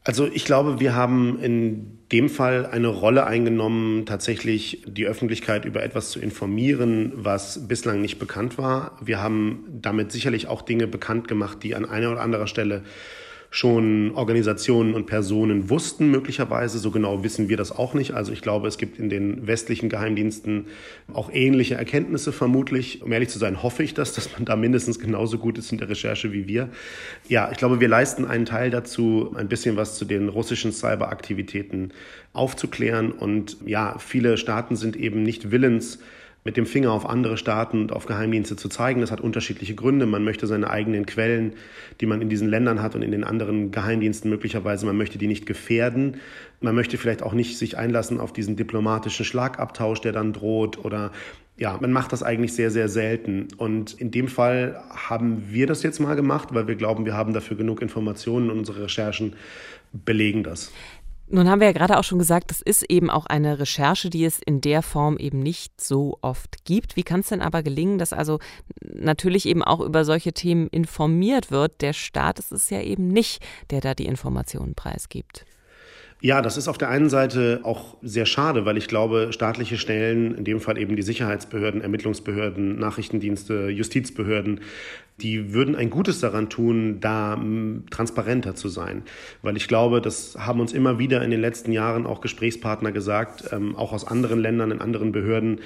[0.04, 5.84] Also ich glaube, wir haben in dem Fall eine Rolle eingenommen, tatsächlich die Öffentlichkeit über
[5.84, 8.98] etwas zu informieren, was bislang nicht bekannt war.
[9.02, 12.84] Wir haben damit sicherlich auch Dinge bekannt gemacht, die an einer oder anderer Stelle
[13.58, 16.78] schon Organisationen und Personen wussten, möglicherweise.
[16.78, 18.12] So genau wissen wir das auch nicht.
[18.12, 20.68] Also ich glaube, es gibt in den westlichen Geheimdiensten
[21.12, 23.02] auch ähnliche Erkenntnisse vermutlich.
[23.02, 25.80] Um ehrlich zu sein, hoffe ich das, dass man da mindestens genauso gut ist in
[25.80, 26.70] der Recherche wie wir.
[27.30, 31.94] Ja, ich glaube, wir leisten einen Teil dazu, ein bisschen was zu den russischen Cyberaktivitäten
[32.34, 33.12] aufzuklären.
[33.12, 35.98] Und ja, viele Staaten sind eben nicht willens,
[36.48, 39.02] mit dem Finger auf andere Staaten und auf Geheimdienste zu zeigen.
[39.02, 40.06] Das hat unterschiedliche Gründe.
[40.06, 41.56] Man möchte seine eigenen Quellen,
[42.00, 45.28] die man in diesen Ländern hat und in den anderen Geheimdiensten möglicherweise, man möchte die
[45.28, 46.22] nicht gefährden.
[46.62, 51.12] Man möchte vielleicht auch nicht sich einlassen auf diesen diplomatischen Schlagabtausch, der dann droht oder
[51.58, 53.50] ja, man macht das eigentlich sehr, sehr selten.
[53.58, 57.34] Und in dem Fall haben wir das jetzt mal gemacht, weil wir glauben, wir haben
[57.34, 59.34] dafür genug Informationen und unsere Recherchen
[59.92, 60.72] belegen das.
[61.30, 64.24] Nun haben wir ja gerade auch schon gesagt, das ist eben auch eine Recherche, die
[64.24, 66.96] es in der Form eben nicht so oft gibt.
[66.96, 68.40] Wie kann es denn aber gelingen, dass also
[68.82, 71.82] natürlich eben auch über solche Themen informiert wird?
[71.82, 75.46] Der Staat ist es ja eben nicht, der da die Informationen preisgibt.
[76.20, 80.34] Ja, das ist auf der einen Seite auch sehr schade, weil ich glaube, staatliche Stellen,
[80.34, 84.62] in dem Fall eben die Sicherheitsbehörden, Ermittlungsbehörden, Nachrichtendienste, Justizbehörden,
[85.22, 87.40] die würden ein Gutes daran tun, da
[87.92, 89.04] transparenter zu sein.
[89.44, 93.50] Weil ich glaube, das haben uns immer wieder in den letzten Jahren auch Gesprächspartner gesagt,
[93.52, 95.60] ähm, auch aus anderen Ländern, in anderen Behörden.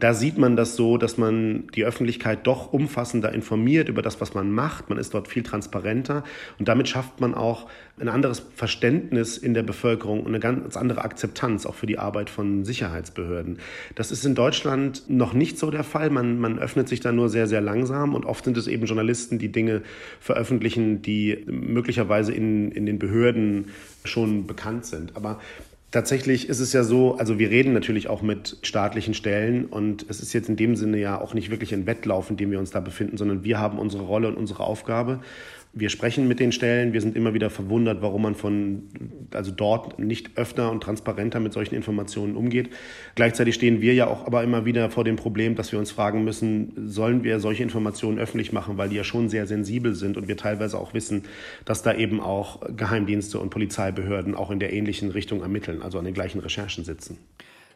[0.00, 4.32] Da sieht man das so, dass man die Öffentlichkeit doch umfassender informiert über das, was
[4.32, 4.90] man macht.
[4.90, 6.22] Man ist dort viel transparenter
[6.58, 11.02] und damit schafft man auch ein anderes Verständnis in der Bevölkerung und eine ganz andere
[11.02, 13.58] Akzeptanz auch für die Arbeit von Sicherheitsbehörden.
[13.96, 16.10] Das ist in Deutschland noch nicht so der Fall.
[16.10, 19.38] Man, man öffnet sich da nur sehr, sehr langsam und oft sind es eben Journalisten,
[19.40, 19.82] die Dinge
[20.20, 23.72] veröffentlichen, die möglicherweise in, in den Behörden
[24.04, 25.16] schon bekannt sind.
[25.16, 25.40] Aber
[25.90, 30.20] Tatsächlich ist es ja so, also wir reden natürlich auch mit staatlichen Stellen und es
[30.20, 32.70] ist jetzt in dem Sinne ja auch nicht wirklich ein Wettlauf, in dem wir uns
[32.70, 35.20] da befinden, sondern wir haben unsere Rolle und unsere Aufgabe
[35.72, 36.92] wir sprechen mit den Stellen.
[36.92, 38.88] Wir sind immer wieder verwundert, warum man von,
[39.34, 42.70] also dort nicht öfter und transparenter mit solchen Informationen umgeht.
[43.14, 46.24] Gleichzeitig stehen wir ja auch aber immer wieder vor dem Problem, dass wir uns fragen
[46.24, 50.28] müssen, sollen wir solche Informationen öffentlich machen, weil die ja schon sehr sensibel sind und
[50.28, 51.24] wir teilweise auch wissen,
[51.64, 56.04] dass da eben auch Geheimdienste und Polizeibehörden auch in der ähnlichen Richtung ermitteln, also an
[56.04, 57.18] den gleichen Recherchen sitzen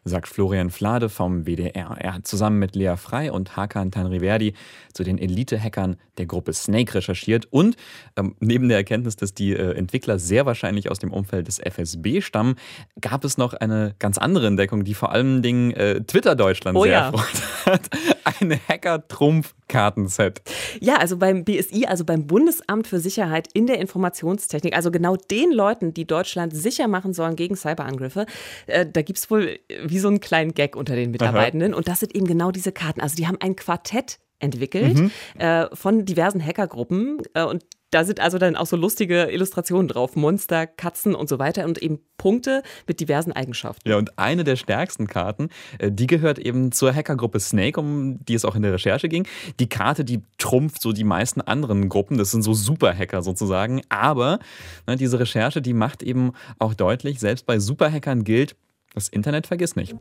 [0.05, 1.97] sagt Florian Flade vom WDR.
[1.99, 4.55] Er hat zusammen mit Lea Frei und Hakan Tanriverdi
[4.93, 7.77] zu den Elite-Hackern der Gruppe Snake recherchiert und
[8.17, 12.21] ähm, neben der Erkenntnis, dass die äh, Entwickler sehr wahrscheinlich aus dem Umfeld des FSB
[12.21, 12.57] stammen,
[13.01, 16.83] gab es noch eine ganz andere Entdeckung, die vor allen Dingen äh, Twitter Deutschland oh,
[16.83, 17.07] sehr ja.
[17.07, 17.91] erfreut hat.
[18.25, 20.43] Ein Hacker-Trumpf-Kartenset.
[20.81, 25.53] Ja, also beim BSI, also beim Bundesamt für Sicherheit in der Informationstechnik, also genau den
[25.53, 28.27] Leuten, die Deutschland sicher machen sollen gegen Cyberangriffe,
[28.67, 31.73] äh, da gibt es wohl wie so einen kleinen Gag unter den Mitarbeitenden.
[31.73, 31.79] Aha.
[31.79, 33.01] Und das sind eben genau diese Karten.
[33.01, 35.11] Also die haben ein Quartett entwickelt mhm.
[35.39, 40.17] äh, von diversen Hackergruppen äh, und da sind also dann auch so lustige Illustrationen drauf.
[40.17, 43.87] Monster, Katzen und so weiter und eben Punkte mit diversen Eigenschaften.
[43.89, 48.35] Ja, und eine der stärksten Karten, äh, die gehört eben zur Hackergruppe Snake, um die
[48.35, 49.29] es auch in der Recherche ging.
[49.61, 52.17] Die Karte, die trumpft so die meisten anderen Gruppen.
[52.17, 53.83] Das sind so Superhacker sozusagen.
[53.91, 54.39] Aber
[54.87, 58.57] ne, diese Recherche, die macht eben auch deutlich, selbst bei Superhackern gilt,
[58.95, 59.95] das Internet vergisst nicht.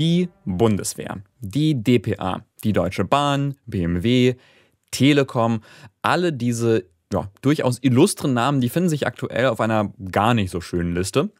[0.00, 4.34] Die Bundeswehr, die DPA, die Deutsche Bahn, BMW,
[4.92, 5.62] Telekom,
[6.00, 10.60] alle diese ja, durchaus illustren Namen, die finden sich aktuell auf einer gar nicht so
[10.60, 11.30] schönen Liste.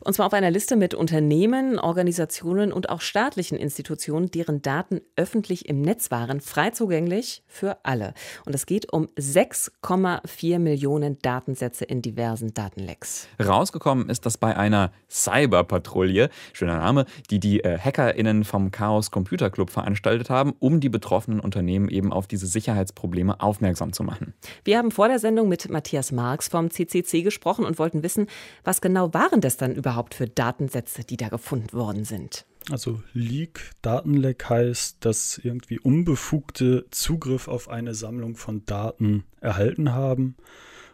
[0.00, 5.68] Und zwar auf einer Liste mit Unternehmen, Organisationen und auch staatlichen Institutionen, deren Daten öffentlich
[5.68, 8.14] im Netz waren, frei zugänglich für alle.
[8.46, 13.28] Und es geht um 6,4 Millionen Datensätze in diversen Datenlecks.
[13.44, 19.50] Rausgekommen ist das bei einer Cyberpatrouille, schöner Name, die die äh, HackerInnen vom Chaos Computer
[19.50, 24.34] Club veranstaltet haben, um die betroffenen Unternehmen eben auf diese Sicherheitsprobleme aufmerksam zu machen.
[24.64, 28.26] Wir haben vor der Sendung mit Matthias Marx vom CCC gesprochen und wollten wissen,
[28.64, 32.46] was genau waren das dann überhaupt für Datensätze, die da gefunden worden sind?
[32.70, 40.36] Also Leak, Datenleck heißt, dass irgendwie Unbefugte Zugriff auf eine Sammlung von Daten erhalten haben.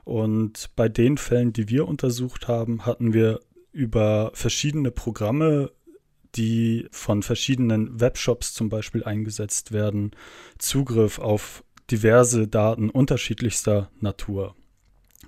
[0.04, 3.40] Und bei den Fällen, die wir untersucht haben, hatten wir
[3.72, 5.72] über verschiedene Programme,
[6.36, 10.12] die von verschiedenen Webshops zum Beispiel eingesetzt werden,
[10.58, 14.54] Zugriff auf diverse Daten unterschiedlichster Natur.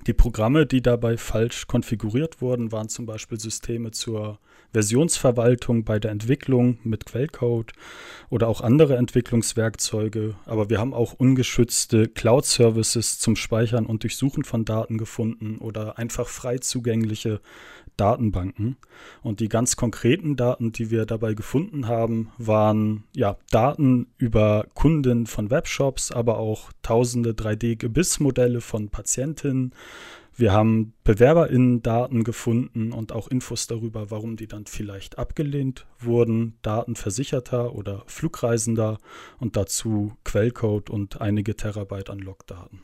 [0.06, 4.38] Die Programme, die dabei falsch konfiguriert wurden, waren zum Beispiel Systeme zur
[4.72, 7.72] Versionsverwaltung bei der Entwicklung mit Quellcode
[8.28, 10.34] oder auch andere Entwicklungswerkzeuge.
[10.44, 16.28] Aber wir haben auch ungeschützte Cloud-Services zum Speichern und Durchsuchen von Daten gefunden oder einfach
[16.28, 17.40] frei zugängliche
[17.96, 18.76] Datenbanken.
[19.22, 25.26] Und die ganz konkreten Daten, die wir dabei gefunden haben, waren ja Daten über Kunden
[25.26, 29.72] von Webshops, aber auch tausende 3D-Gebissmodelle von Patientinnen.
[30.38, 36.94] Wir haben BewerberInnen-Daten gefunden und auch Infos darüber, warum die dann vielleicht abgelehnt wurden, Daten
[36.94, 38.98] Versicherter oder Flugreisender
[39.38, 42.82] und dazu Quellcode und einige Terabyte an Logdaten.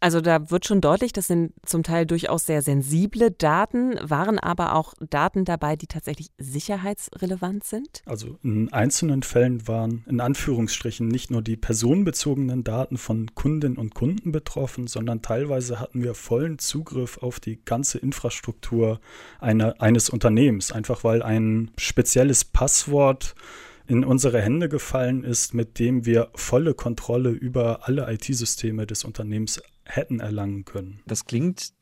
[0.00, 4.74] Also da wird schon deutlich, das sind zum Teil durchaus sehr sensible Daten, waren aber
[4.74, 8.02] auch Daten dabei, die tatsächlich sicherheitsrelevant sind?
[8.04, 13.94] Also in einzelnen Fällen waren in Anführungsstrichen nicht nur die personenbezogenen Daten von Kundinnen und
[13.94, 19.00] Kunden betroffen, sondern teilweise hatten wir vollen Zugriff auf die ganze Infrastruktur
[19.40, 23.34] einer, eines Unternehmens, einfach weil ein spezielles Passwort
[23.86, 29.60] in unsere Hände gefallen ist, mit dem wir volle Kontrolle über alle IT-Systeme des Unternehmens
[29.84, 31.00] hätten erlangen können.
[31.06, 31.72] Das klingt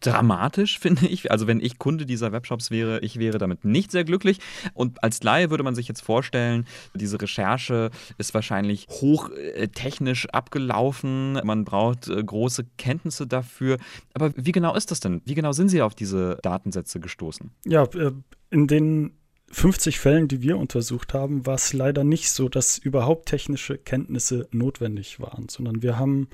[0.00, 1.30] dramatisch, finde ich.
[1.30, 4.38] Also wenn ich Kunde dieser Webshops wäre, ich wäre damit nicht sehr glücklich.
[4.74, 11.34] Und als Laie würde man sich jetzt vorstellen, diese Recherche ist wahrscheinlich hochtechnisch abgelaufen.
[11.44, 13.78] Man braucht äh, große Kenntnisse dafür.
[14.14, 15.22] Aber wie genau ist das denn?
[15.24, 17.50] Wie genau sind Sie auf diese Datensätze gestoßen?
[17.64, 18.12] Ja, äh,
[18.50, 19.12] in den
[19.50, 24.48] 50 Fällen, die wir untersucht haben, war es leider nicht so, dass überhaupt technische Kenntnisse
[24.50, 26.28] notwendig waren, sondern wir haben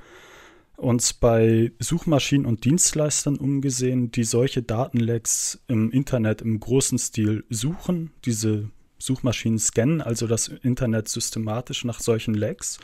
[0.79, 8.11] uns bei Suchmaschinen und Dienstleistern umgesehen, die solche Datenlecks im Internet im großen Stil suchen,
[8.25, 12.79] diese Suchmaschinen scannen, also das Internet systematisch nach solchen Lecks.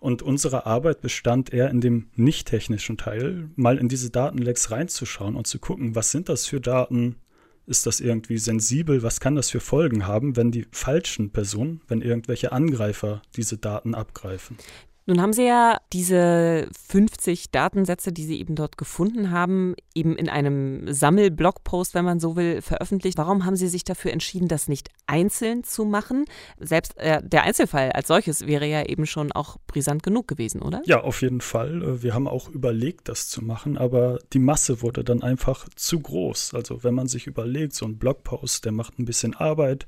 [0.00, 5.36] Und unsere Arbeit bestand eher in dem nicht technischen Teil, mal in diese Datenlecks reinzuschauen
[5.36, 7.16] und zu gucken, was sind das für Daten,
[7.66, 12.02] ist das irgendwie sensibel, was kann das für Folgen haben, wenn die falschen Personen, wenn
[12.02, 14.56] irgendwelche Angreifer diese Daten abgreifen.
[15.04, 20.28] Nun haben Sie ja diese 50 Datensätze, die Sie eben dort gefunden haben, eben in
[20.28, 23.18] einem Sammelblogpost, wenn man so will, veröffentlicht.
[23.18, 26.24] Warum haben Sie sich dafür entschieden, das nicht einzeln zu machen?
[26.60, 30.82] Selbst äh, der Einzelfall als solches wäre ja eben schon auch brisant genug gewesen, oder?
[30.84, 31.82] Ja, auf jeden Fall.
[31.82, 35.98] Äh, wir haben auch überlegt, das zu machen, aber die Masse wurde dann einfach zu
[35.98, 36.54] groß.
[36.54, 39.86] Also wenn man sich überlegt, so ein Blogpost, der macht ein bisschen Arbeit.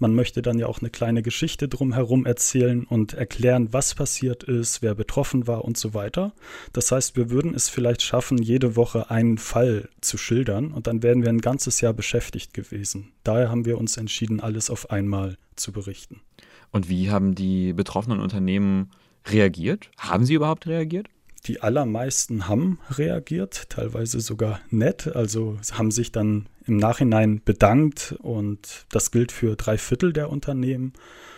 [0.00, 4.55] Man möchte dann ja auch eine kleine Geschichte drumherum erzählen und erklären, was passiert ist
[4.58, 6.32] ist, wer betroffen war und so weiter.
[6.72, 11.02] Das heißt, wir würden es vielleicht schaffen, jede Woche einen Fall zu schildern und dann
[11.02, 13.12] wären wir ein ganzes Jahr beschäftigt gewesen.
[13.24, 16.20] Daher haben wir uns entschieden, alles auf einmal zu berichten.
[16.72, 18.90] Und wie haben die betroffenen Unternehmen
[19.26, 19.90] reagiert?
[19.98, 21.08] Haben sie überhaupt reagiert?
[21.46, 28.86] Die allermeisten haben reagiert, teilweise sogar nett, also haben sich dann im Nachhinein bedankt und
[28.90, 30.92] das gilt für drei Viertel der Unternehmen.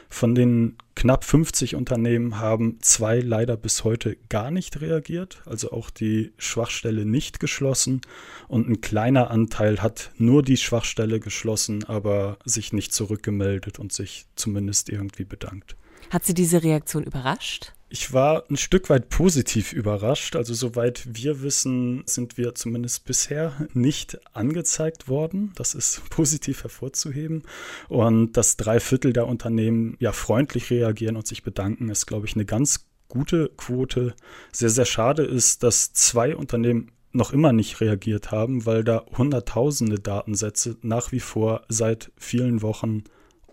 [0.09, 5.91] Von den knapp 50 Unternehmen haben zwei leider bis heute gar nicht reagiert, also auch
[5.91, 8.01] die Schwachstelle nicht geschlossen.
[8.49, 14.27] Und ein kleiner Anteil hat nur die Schwachstelle geschlossen, aber sich nicht zurückgemeldet und sich
[14.35, 15.77] zumindest irgendwie bedankt.
[16.11, 17.73] Hat Sie diese Reaktion überrascht?
[17.91, 20.37] Ich war ein Stück weit positiv überrascht.
[20.37, 25.53] Also soweit wir wissen, sind wir zumindest bisher nicht angezeigt worden.
[25.55, 27.45] Das ist positiv hervorzuheben.
[27.89, 32.35] Und dass drei Viertel der Unternehmen ja freundlich reagieren und sich bedanken, ist, glaube ich,
[32.35, 34.15] eine ganz gute Quote.
[34.53, 39.99] Sehr, sehr schade ist, dass zwei Unternehmen noch immer nicht reagiert haben, weil da hunderttausende
[39.99, 43.05] Datensätze nach wie vor seit vielen Wochen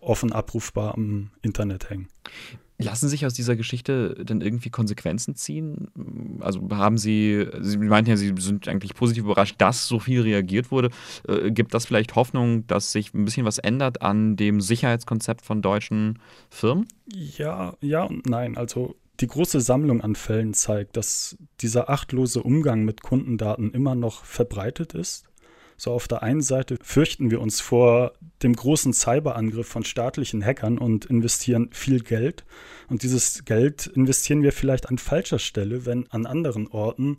[0.05, 2.07] offen abrufbar am Internet hängen.
[2.77, 5.87] Lassen sich aus dieser Geschichte denn irgendwie Konsequenzen ziehen?
[6.41, 10.71] Also haben Sie, Sie meinten ja, Sie sind eigentlich positiv überrascht, dass so viel reagiert
[10.71, 10.89] wurde.
[11.25, 15.61] Äh, gibt das vielleicht Hoffnung, dass sich ein bisschen was ändert an dem Sicherheitskonzept von
[15.61, 16.85] deutschen Firmen?
[17.07, 18.57] Ja, ja und nein.
[18.57, 24.25] Also die große Sammlung an Fällen zeigt, dass dieser achtlose Umgang mit Kundendaten immer noch
[24.25, 25.23] verbreitet ist
[25.77, 30.77] so auf der einen Seite fürchten wir uns vor dem großen Cyberangriff von staatlichen Hackern
[30.77, 32.45] und investieren viel Geld.
[32.87, 37.17] Und dieses Geld investieren wir vielleicht an falscher Stelle, wenn an anderen Orten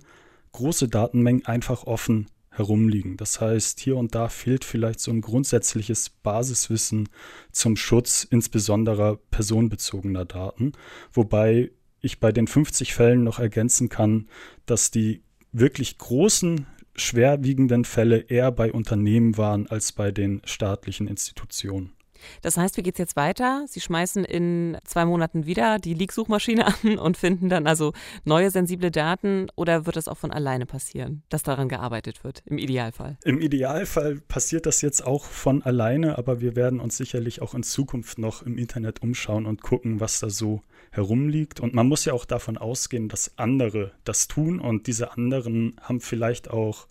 [0.53, 3.17] große Datenmengen einfach offen herumliegen.
[3.19, 7.09] Das heißt, hier und da fehlt vielleicht so ein grundsätzliches Basiswissen
[7.53, 10.73] zum Schutz insbesondere personenbezogener Daten,
[11.13, 14.29] wobei ich bei den 50 Fällen noch ergänzen kann,
[14.65, 21.96] dass die wirklich großen schwerwiegenden Fälle eher bei Unternehmen waren als bei den staatlichen Institutionen.
[22.43, 23.65] Das heißt, wie geht es jetzt weiter?
[23.69, 27.93] Sie schmeißen in zwei Monaten wieder die Leak-Suchmaschine an und finden dann also
[28.25, 32.59] neue sensible Daten oder wird das auch von alleine passieren, dass daran gearbeitet wird, im
[32.59, 33.17] Idealfall?
[33.25, 37.63] Im Idealfall passiert das jetzt auch von alleine, aber wir werden uns sicherlich auch in
[37.63, 41.61] Zukunft noch im Internet umschauen und gucken, was da so herumliegt.
[41.61, 46.01] Und man muss ja auch davon ausgehen, dass andere das tun und diese anderen haben
[46.01, 46.87] vielleicht auch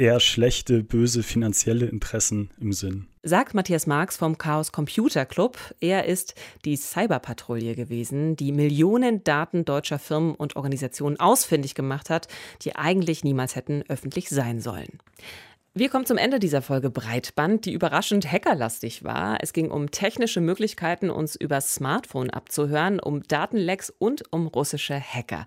[0.00, 3.06] eher schlechte, böse finanzielle Interessen im Sinn.
[3.22, 5.58] Sagt Matthias Marx vom Chaos Computer Club.
[5.78, 6.34] Er ist
[6.64, 12.28] die Cyberpatrouille gewesen, die Millionen Daten deutscher Firmen und Organisationen ausfindig gemacht hat,
[12.62, 14.98] die eigentlich niemals hätten öffentlich sein sollen.
[15.72, 19.38] Wir kommen zum Ende dieser Folge Breitband, die überraschend hackerlastig war.
[19.40, 25.44] Es ging um technische Möglichkeiten, uns über Smartphone abzuhören, um Datenlecks und um russische Hacker.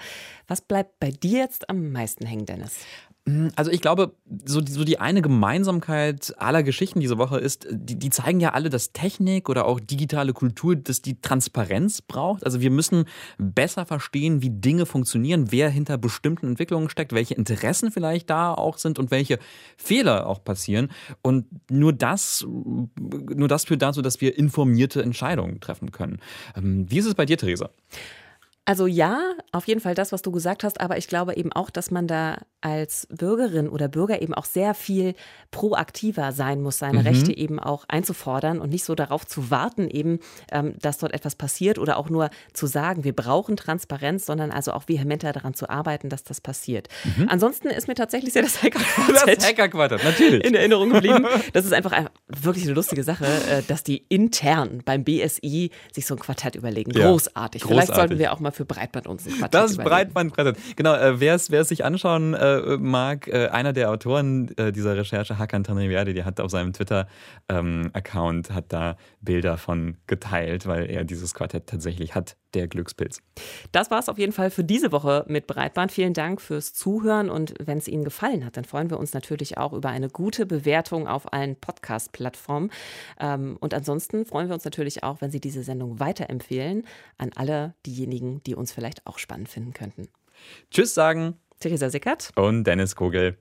[0.48, 2.86] Was bleibt bei dir jetzt am meisten hängen, Dennis?
[3.26, 7.68] Mm, also ich glaube, so die, so die eine Gemeinsamkeit aller Geschichten diese Woche ist,
[7.72, 12.46] die, die zeigen ja alle, dass Technik oder auch digitale Kultur, dass die Transparenz braucht.
[12.46, 13.06] Also wir müssen
[13.38, 18.78] besser verstehen, wie Dinge funktionieren, wer hinter bestimmten Entwicklungen steckt, welche Interessen vielleicht da auch
[18.78, 19.40] sind und welche
[19.78, 20.90] Fehler auch passieren.
[21.22, 26.20] Und nur das, nur das führt dazu, dass wir informierte Entscheidungen treffen können.
[26.56, 27.70] Ähm, wie ist es bei dir, Theresa?
[28.66, 29.20] Also ja,
[29.52, 32.08] auf jeden Fall das, was du gesagt hast, aber ich glaube eben auch, dass man
[32.08, 35.16] da als Bürgerin oder Bürger eben auch sehr viel
[35.52, 37.08] proaktiver sein muss, seine mhm.
[37.08, 41.36] Rechte eben auch einzufordern und nicht so darauf zu warten, eben, ähm, dass dort etwas
[41.36, 45.70] passiert oder auch nur zu sagen, wir brauchen Transparenz, sondern also auch vehementer daran zu
[45.70, 46.88] arbeiten, dass das passiert.
[47.04, 47.28] Mhm.
[47.28, 50.44] Ansonsten ist mir tatsächlich sehr das Hacker-Quartett das Hacker natürlich.
[50.46, 51.28] in Erinnerung geblieben.
[51.52, 56.16] Das ist einfach wirklich eine lustige Sache, äh, dass die intern beim BSI sich so
[56.16, 56.94] ein Quartett überlegen.
[56.94, 57.64] Großartig.
[57.64, 57.68] Ja, großartig.
[57.68, 60.58] Vielleicht sollten wir auch mal für Breitband uns ein Quartett Das Breitband-Quartett.
[60.76, 65.38] Genau, äh, wer es sich anschauen äh, mag, äh, einer der Autoren äh, dieser Recherche,
[65.38, 71.04] Hakan Tanriviadi, der hat auf seinem Twitter-Account ähm, hat da Bilder von geteilt, weil er
[71.04, 73.20] dieses Quartett tatsächlich hat, der Glückspilz.
[73.72, 75.92] Das war es auf jeden Fall für diese Woche mit Breitband.
[75.92, 79.58] Vielen Dank fürs Zuhören und wenn es Ihnen gefallen hat, dann freuen wir uns natürlich
[79.58, 82.72] auch über eine gute Bewertung auf allen Podcast-Plattformen.
[83.20, 86.86] Ähm, und ansonsten freuen wir uns natürlich auch, wenn Sie diese Sendung weiterempfehlen
[87.18, 90.10] an alle diejenigen, die uns vielleicht auch spannend finden könnten.
[90.72, 93.38] Tschüss sagen Theresa Sickert und Dennis Kogel.